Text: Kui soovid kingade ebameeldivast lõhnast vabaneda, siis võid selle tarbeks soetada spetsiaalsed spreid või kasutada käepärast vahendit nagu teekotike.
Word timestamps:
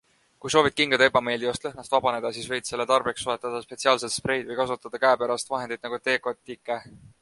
Kui 0.43 0.51
soovid 0.53 0.75
kingade 0.79 1.07
ebameeldivast 1.09 1.67
lõhnast 1.67 1.93
vabaneda, 1.97 2.33
siis 2.39 2.49
võid 2.55 2.69
selle 2.71 2.89
tarbeks 2.95 3.27
soetada 3.29 3.63
spetsiaalsed 3.67 4.17
spreid 4.17 4.51
või 4.51 4.61
kasutada 4.65 5.05
käepärast 5.09 5.57
vahendit 5.57 5.89
nagu 5.89 6.07
teekotike. 6.09 6.85